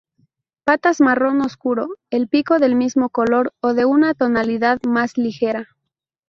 Patas 0.63 0.99
marrón 0.99 1.41
oscuro, 1.41 1.89
el 2.09 2.27
pico 2.27 2.57
del 2.57 2.73
mismo 2.75 3.09
color 3.11 3.53
o 3.61 3.75
de 3.75 3.85
una 3.85 4.15
tonalidad 4.15 4.81
más 4.81 5.15
ligera. 5.15 5.67